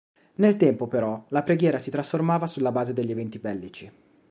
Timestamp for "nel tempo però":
0.37-1.25